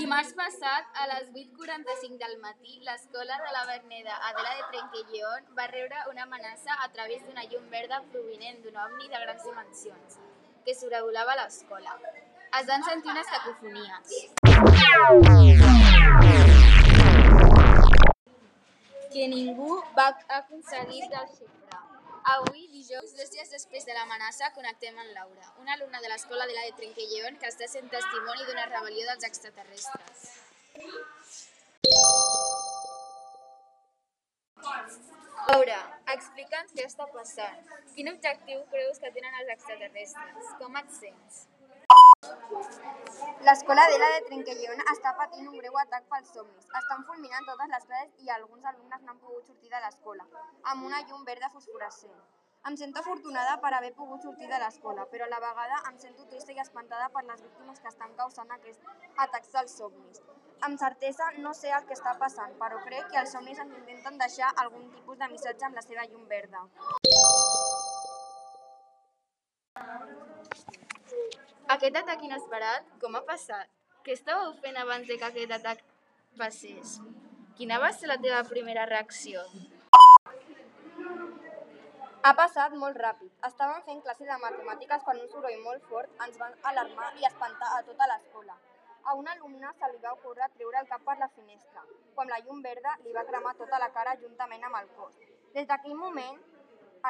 Dimarts 0.00 0.30
passat, 0.32 0.86
a 0.96 1.06
les 1.10 1.26
8.45 1.28 2.16
del 2.20 2.38
matí, 2.40 2.78
l'escola 2.86 3.36
de 3.44 3.50
la 3.52 3.66
Verneda 3.68 4.14
Adela 4.30 4.54
de 4.56 4.62
Trenquelleón 4.70 5.50
va 5.58 5.66
rebre 5.68 5.98
una 6.08 6.22
amenaça 6.22 6.72
a 6.84 6.88
través 6.94 7.20
d'una 7.26 7.44
llum 7.50 7.66
verda 7.74 7.98
provinent 8.14 8.62
d'un 8.64 8.78
ovni 8.80 9.10
de 9.12 9.20
grans 9.26 9.44
dimensions, 9.44 10.16
que 10.64 10.74
sobrevolava 10.78 11.36
l'escola. 11.42 11.92
Es 12.60 12.64
van 12.72 12.82
sentir 12.88 13.12
unes 13.12 13.28
cacofonies. 13.34 14.08
que 19.12 19.28
ningú 19.28 19.82
va 19.98 20.08
aconseguir 20.40 21.02
desxifrar. 21.12 21.84
Avui, 22.24 22.66
dijous, 22.68 23.14
dos 23.16 23.30
dies 23.32 23.48
després 23.48 23.86
de 23.88 23.94
l'amenaça, 23.96 24.50
connectem 24.52 24.98
amb 24.98 25.12
Laura, 25.14 25.46
una 25.62 25.72
alumna 25.72 26.00
de 26.04 26.08
l'escola 26.12 26.46
de 26.46 26.52
la 26.52 26.66
de 26.66 26.74
Trenquelleón 26.76 27.38
que 27.40 27.48
està 27.48 27.68
sent 27.68 27.88
testimoni 27.88 28.44
d'una 28.44 28.66
rebel·lió 28.68 29.06
dels 29.08 29.24
extraterrestres. 29.24 30.26
Laura, 35.48 35.78
explica'ns 36.12 36.76
què 36.76 36.84
està 36.84 37.08
passant. 37.14 37.64
Quin 37.94 38.12
objectiu 38.12 38.60
creus 38.74 39.00
que 39.00 39.10
tenen 39.16 39.40
els 39.40 39.54
extraterrestres? 39.56 40.52
Com 40.60 40.76
et 40.82 40.92
sents? 41.00 41.46
L'escola 43.48 43.84
Adela 43.88 44.08
de 44.14 44.24
Trenquelleón 44.26 44.82
està 44.92 45.14
patint 45.20 45.48
un 45.48 45.56
greu 45.60 45.78
atac 45.82 46.04
pels 46.12 46.34
somnis. 46.34 46.66
Estan 46.82 47.06
fulminant 47.08 47.46
totes 47.48 47.72
les 47.74 47.86
classes 47.92 48.26
i 48.26 48.34
alguns 48.34 48.68
alumnes 48.72 49.06
no 49.06 49.14
han 49.14 49.22
pogut 49.24 49.48
sortir 49.48 49.72
de 49.72 49.80
l'escola, 49.84 50.26
amb 50.72 50.84
una 50.90 51.00
llum 51.06 51.24
verda 51.30 51.50
fosforescent. 51.54 52.20
Em 52.68 52.76
sento 52.76 53.00
afortunada 53.00 53.54
per 53.62 53.72
haver 53.72 53.94
pogut 53.96 54.26
sortir 54.26 54.48
de 54.50 54.58
l'escola, 54.60 55.06
però 55.12 55.24
a 55.24 55.30
la 55.32 55.40
vegada 55.46 55.78
em 55.90 55.96
sento 56.02 56.26
trista 56.32 56.52
i 56.52 56.60
espantada 56.60 57.08
per 57.14 57.24
les 57.24 57.40
víctimes 57.46 57.80
que 57.80 57.88
estan 57.88 58.12
causant 58.20 58.52
aquests 58.58 58.84
atacs 59.26 59.56
dels 59.56 59.78
somnis. 59.80 60.20
Amb 60.68 60.78
certesa 60.84 61.30
no 61.38 61.54
sé 61.56 61.72
el 61.72 61.88
que 61.88 61.96
està 61.96 62.12
passant, 62.20 62.52
però 62.60 62.84
crec 62.84 63.08
que 63.08 63.20
els 63.24 63.32
somnis 63.32 63.64
ens 63.64 63.80
intenten 63.80 64.20
deixar 64.20 64.52
algun 64.64 64.90
tipus 64.92 65.18
de 65.24 65.32
missatge 65.32 65.70
amb 65.70 65.80
la 65.80 65.88
seva 65.88 66.08
llum 66.12 66.28
verda. 66.36 66.66
Aquest 71.70 71.94
atac 71.94 72.22
inesperat, 72.26 72.86
com 72.98 73.14
ha 73.14 73.20
passat? 73.26 73.68
Què 74.02 74.16
estàveu 74.16 74.48
fent 74.62 74.78
abans 74.80 75.06
de 75.06 75.16
que 75.20 75.26
aquest 75.26 75.52
atac 75.54 75.84
passés? 76.40 76.96
Quina 77.60 77.78
va 77.78 77.90
ser 77.94 78.08
la 78.10 78.16
teva 78.24 78.40
primera 78.48 78.86
reacció? 78.90 79.44
Ha 82.26 82.32
passat 82.40 82.74
molt 82.80 82.98
ràpid. 83.04 83.30
Estàvem 83.50 83.86
fent 83.86 84.02
classe 84.08 84.26
de 84.32 84.40
matemàtiques 84.46 85.06
quan 85.06 85.22
un 85.22 85.30
soroll 85.30 85.62
molt 85.68 85.86
fort 85.92 86.26
ens 86.26 86.42
va 86.42 86.50
alarmar 86.72 87.12
i 87.22 87.30
espantar 87.30 87.70
a 87.76 87.80
tota 87.92 88.10
l'escola. 88.14 88.58
A 89.04 89.14
un 89.22 89.30
alumne 89.36 89.70
se 89.78 89.92
li 89.92 90.02
va 90.02 90.16
ocórrer 90.18 90.50
treure 90.56 90.82
el 90.82 90.90
cap 90.90 91.06
per 91.06 91.20
la 91.22 91.30
finestra, 91.38 91.86
quan 92.16 92.34
la 92.34 92.42
llum 92.42 92.66
verda 92.66 92.98
li 93.04 93.14
va 93.14 93.28
cremar 93.30 93.54
tota 93.62 93.78
la 93.78 93.92
cara 93.94 94.18
juntament 94.26 94.66
amb 94.66 94.82
el 94.82 94.90
cos. 94.98 95.22
Des 95.54 95.70
d'aquell 95.70 95.94
moment, 96.02 96.42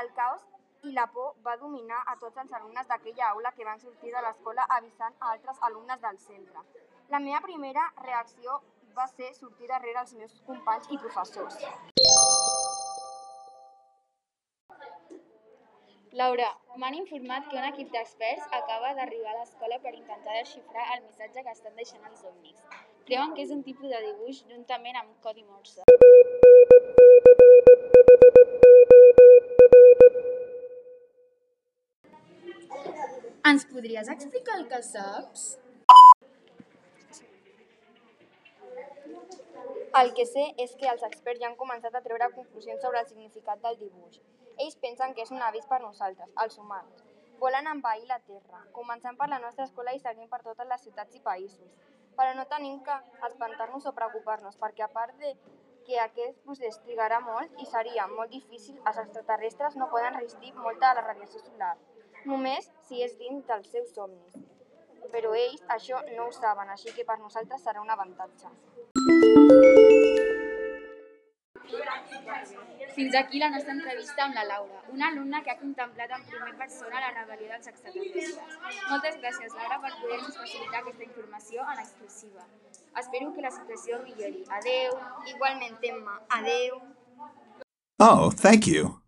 el 0.03 0.13
caos 0.21 0.45
i 0.89 0.93
la 0.93 1.07
por 1.15 1.35
va 1.47 1.57
dominar 1.61 2.01
a 2.07 2.17
tots 2.21 2.41
els 2.43 2.53
alumnes 2.59 2.87
d'aquella 2.89 3.29
aula 3.31 3.53
que 3.57 3.65
van 3.69 3.81
sortir 3.81 4.13
de 4.15 4.23
l'escola 4.27 4.67
avisant 4.77 5.17
a 5.19 5.33
altres 5.33 5.59
alumnes 5.69 6.01
del 6.01 6.19
centre. 6.19 6.63
La 7.09 7.21
meva 7.27 7.41
primera 7.47 7.87
reacció 8.03 8.61
va 8.97 9.07
ser 9.17 9.35
sortir 9.35 9.69
darrere 9.69 10.01
els 10.05 10.15
meus 10.15 10.41
companys 10.47 10.89
i 10.91 10.99
professors. 11.05 11.61
Laura, 16.21 16.49
m'han 16.83 16.97
informat 16.99 17.45
que 17.51 17.59
un 17.59 17.67
equip 17.69 17.93
d'experts 17.93 18.49
acaba 18.59 18.95
d'arribar 18.99 19.35
a 19.35 19.39
l'escola 19.39 19.79
per 19.85 19.95
intentar 19.95 20.39
desxifrar 20.41 20.89
el 20.97 21.05
missatge 21.05 21.45
que 21.47 21.55
estan 21.59 21.77
deixant 21.77 22.09
els 22.11 22.25
ovnis. 22.33 22.65
Creuen 23.07 23.37
que 23.37 23.47
és 23.47 23.55
un 23.55 23.63
tipus 23.63 23.95
de 23.95 24.03
dibuix 24.09 24.43
juntament 24.51 24.99
amb 25.05 25.21
codi 25.23 25.47
morse. 25.47 26.10
Ens 33.51 33.65
podries 33.67 34.09
explicar 34.13 34.57
el 34.61 34.69
que 34.71 34.79
saps? 34.87 35.45
El 40.01 40.13
que 40.19 40.27
sé 40.33 40.45
és 40.65 40.77
que 40.79 40.87
els 40.91 41.03
experts 41.09 41.41
ja 41.43 41.49
han 41.49 41.57
començat 41.63 41.97
a 41.99 42.03
treure 42.05 42.29
conclusions 42.37 42.85
sobre 42.87 43.01
el 43.03 43.09
significat 43.09 43.65
del 43.65 43.79
dibuix. 43.81 44.21
Ells 44.65 44.79
pensen 44.85 45.17
que 45.17 45.27
és 45.27 45.35
un 45.35 45.43
avís 45.49 45.67
per 45.73 45.81
nosaltres, 45.83 46.31
els 46.45 46.59
humans. 46.63 47.03
Volen 47.43 47.67
envair 47.73 48.07
la 48.13 48.21
Terra, 48.31 48.63
començant 48.79 49.19
per 49.19 49.31
la 49.33 49.43
nostra 49.43 49.67
escola 49.67 49.97
i 49.99 50.03
seguint 50.07 50.31
per 50.31 50.45
totes 50.47 50.71
les 50.71 50.87
ciutats 50.87 51.19
i 51.19 51.27
països. 51.27 51.75
Però 52.21 52.37
no 52.39 52.47
tenim 52.55 52.79
que 52.87 53.03
espantar-nos 53.33 53.89
o 53.91 53.97
preocupar-nos, 53.99 54.61
perquè 54.63 54.87
a 54.87 54.93
part 54.95 55.17
de 55.25 55.35
que 55.89 55.99
aquest 55.99 56.39
procés 56.45 56.79
trigarà 56.85 57.19
molt 57.25 57.59
i 57.59 57.67
seria 57.67 58.07
molt 58.15 58.31
difícil, 58.31 58.79
els 58.85 59.07
extraterrestres 59.09 59.81
no 59.81 59.91
poden 59.97 60.21
resistir 60.23 60.55
molta 60.55 60.93
de 60.93 61.01
la 61.01 61.09
radiació 61.09 61.43
solar, 61.49 61.79
només 62.27 62.71
si 62.89 63.03
és 63.05 63.17
dins 63.19 63.47
dels 63.47 63.71
seus 63.73 63.93
somnis. 63.95 64.37
Però 65.11 65.33
ells 65.35 65.63
això 65.75 66.01
no 66.17 66.29
ho 66.29 66.33
saben, 66.35 66.69
així 66.71 66.93
que 66.97 67.07
per 67.07 67.19
nosaltres 67.19 67.65
serà 67.65 67.83
un 67.83 67.91
avantatge. 67.91 68.51
Fins 72.95 73.15
aquí 73.15 73.39
la 73.39 73.49
nostra 73.51 73.73
entrevista 73.73 74.25
amb 74.25 74.35
la 74.35 74.45
Laura, 74.45 74.83
una 74.93 75.09
alumna 75.09 75.43
que 75.43 75.53
ha 75.53 75.59
contemplat 75.59 76.11
en 76.17 76.25
primer 76.27 76.55
persona 76.59 77.03
la 77.05 77.11
rebel·lió 77.15 77.49
dels 77.55 77.71
extraterrestres. 77.73 78.57
Moltes 78.91 79.19
gràcies, 79.23 79.55
Laura, 79.57 79.81
per 79.85 79.93
poder-nos 80.03 80.39
facilitar 80.43 80.83
aquesta 80.83 81.07
informació 81.07 81.67
en 81.73 81.83
exclusiva. 81.85 82.47
Espero 83.05 83.33
que 83.35 83.47
la 83.47 83.55
situació 83.55 84.03
millori. 84.05 84.45
Adeu! 84.61 84.97
Igualment, 85.35 85.79
Emma. 85.83 86.21
Adeu. 86.41 86.81
Oh, 88.01 88.31
thank 88.31 88.67
you. 88.67 89.00